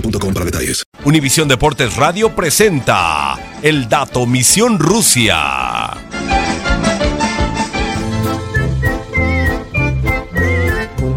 boostmobile.com 0.00 0.34
para 0.34 0.44
detalles. 0.44 0.84
Univisión 1.04 1.48
Deportes 1.48 1.96
Radio 1.96 2.34
presenta 2.34 3.36
El 3.62 3.88
Dato 3.88 4.26
Misión 4.26 4.78
Rusia. 4.78 5.90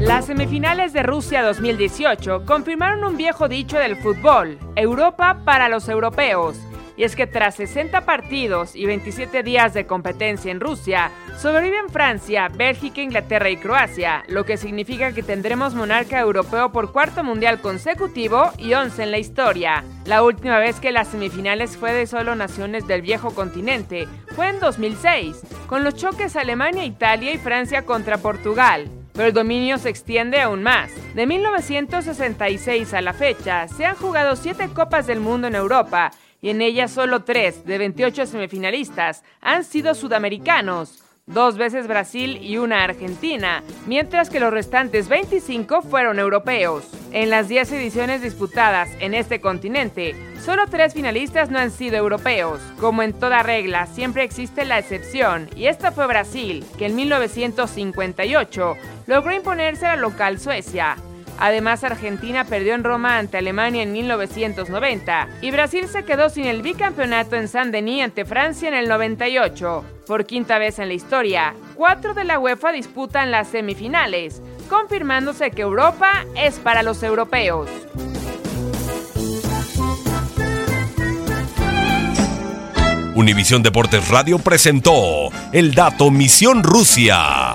Las 0.00 0.26
semifinales 0.26 0.92
de 0.92 1.02
Rusia 1.02 1.42
2018 1.42 2.44
confirmaron 2.44 3.04
un 3.04 3.16
viejo 3.16 3.48
dicho 3.48 3.78
del 3.78 3.96
fútbol, 3.96 4.58
Europa 4.76 5.40
para 5.44 5.68
los 5.68 5.88
europeos. 5.88 6.56
Y 6.96 7.04
es 7.04 7.16
que 7.16 7.26
tras 7.26 7.56
60 7.56 8.04
partidos 8.04 8.76
y 8.76 8.86
27 8.86 9.42
días 9.42 9.74
de 9.74 9.86
competencia 9.86 10.52
en 10.52 10.60
Rusia, 10.60 11.10
sobreviven 11.38 11.88
Francia, 11.88 12.48
Bélgica, 12.48 13.00
Inglaterra 13.00 13.50
y 13.50 13.56
Croacia, 13.56 14.22
lo 14.28 14.44
que 14.44 14.56
significa 14.56 15.12
que 15.12 15.22
tendremos 15.22 15.74
monarca 15.74 16.20
europeo 16.20 16.70
por 16.70 16.92
cuarto 16.92 17.24
mundial 17.24 17.60
consecutivo 17.60 18.52
y 18.58 18.74
11 18.74 19.02
en 19.02 19.10
la 19.10 19.18
historia. 19.18 19.84
La 20.04 20.22
última 20.22 20.58
vez 20.58 20.78
que 20.78 20.92
las 20.92 21.08
semifinales 21.08 21.76
fue 21.76 21.92
de 21.92 22.06
solo 22.06 22.36
naciones 22.36 22.86
del 22.86 23.02
viejo 23.02 23.34
continente 23.34 24.06
fue 24.36 24.48
en 24.48 24.60
2006, 24.60 25.42
con 25.66 25.82
los 25.82 25.94
choques 25.94 26.36
Alemania, 26.36 26.84
Italia 26.84 27.32
y 27.32 27.38
Francia 27.38 27.84
contra 27.84 28.18
Portugal 28.18 28.88
pero 29.14 29.28
el 29.28 29.32
dominio 29.32 29.78
se 29.78 29.90
extiende 29.90 30.40
aún 30.40 30.62
más. 30.64 30.90
De 31.14 31.24
1966 31.24 32.92
a 32.94 33.00
la 33.00 33.12
fecha, 33.12 33.68
se 33.68 33.86
han 33.86 33.94
jugado 33.94 34.34
7 34.34 34.70
Copas 34.74 35.06
del 35.06 35.20
Mundo 35.20 35.46
en 35.46 35.54
Europa 35.54 36.10
y 36.44 36.50
en 36.50 36.60
ellas 36.60 36.90
solo 36.90 37.24
3 37.24 37.64
de 37.64 37.78
28 37.78 38.26
semifinalistas 38.26 39.24
han 39.40 39.64
sido 39.64 39.94
sudamericanos. 39.94 41.02
Dos 41.24 41.56
veces 41.56 41.88
Brasil 41.88 42.36
y 42.42 42.58
una 42.58 42.84
Argentina, 42.84 43.62
mientras 43.86 44.28
que 44.28 44.40
los 44.40 44.52
restantes 44.52 45.08
25 45.08 45.80
fueron 45.80 46.18
europeos. 46.18 46.84
En 47.12 47.30
las 47.30 47.48
10 47.48 47.72
ediciones 47.72 48.20
disputadas 48.20 48.90
en 49.00 49.14
este 49.14 49.40
continente, 49.40 50.14
solo 50.38 50.66
tres 50.68 50.92
finalistas 50.92 51.48
no 51.48 51.58
han 51.58 51.70
sido 51.70 51.96
europeos. 51.96 52.60
Como 52.78 53.02
en 53.02 53.14
toda 53.14 53.42
regla, 53.42 53.86
siempre 53.86 54.22
existe 54.22 54.66
la 54.66 54.78
excepción, 54.78 55.48
y 55.56 55.68
esta 55.68 55.92
fue 55.92 56.06
Brasil, 56.06 56.62
que 56.76 56.84
en 56.84 56.94
1958 56.94 58.74
logró 59.06 59.32
imponerse 59.34 59.86
a 59.86 59.96
la 59.96 60.02
local 60.02 60.38
Suecia. 60.38 60.98
Además, 61.38 61.84
Argentina 61.84 62.44
perdió 62.44 62.74
en 62.74 62.84
Roma 62.84 63.18
ante 63.18 63.38
Alemania 63.38 63.82
en 63.82 63.92
1990 63.92 65.28
y 65.42 65.50
Brasil 65.50 65.88
se 65.88 66.04
quedó 66.04 66.30
sin 66.30 66.44
el 66.46 66.62
bicampeonato 66.62 67.36
en 67.36 67.48
Saint-Denis 67.48 68.04
ante 68.04 68.24
Francia 68.24 68.68
en 68.68 68.74
el 68.74 68.88
98. 68.88 69.84
Por 70.06 70.26
quinta 70.26 70.58
vez 70.58 70.78
en 70.78 70.88
la 70.88 70.94
historia, 70.94 71.54
cuatro 71.74 72.14
de 72.14 72.24
la 72.24 72.38
UEFA 72.38 72.72
disputan 72.72 73.30
las 73.30 73.48
semifinales, 73.48 74.42
confirmándose 74.68 75.50
que 75.50 75.62
Europa 75.62 76.24
es 76.36 76.58
para 76.58 76.82
los 76.82 77.02
europeos. 77.02 77.68
Univisión 83.14 83.62
Deportes 83.62 84.08
Radio 84.08 84.40
presentó 84.40 85.30
El 85.52 85.72
Dato 85.74 86.10
Misión 86.10 86.64
Rusia. 86.64 87.54